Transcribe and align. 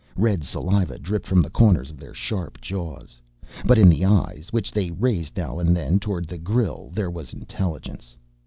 Red 0.15 0.43
saliva 0.43 0.97
dripped 0.97 1.27
from 1.27 1.43
the 1.43 1.51
corners 1.51 1.91
of 1.91 1.99
their 1.99 2.15
sharp 2.15 2.59
jaws. 2.59 3.21
But 3.67 3.77
in 3.77 3.87
the 3.87 4.03
eyes, 4.03 4.51
which 4.51 4.71
they 4.71 4.89
raised 4.89 5.37
now 5.37 5.59
and 5.59 5.77
then 5.77 5.99
toward 5.99 6.25
the 6.27 6.39
grill, 6.39 6.89
there 6.95 7.11
was 7.11 7.33
intelligence. 7.35 8.17